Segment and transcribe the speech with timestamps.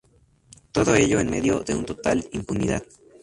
[0.71, 2.81] Todo ello en medio de una total impunidad.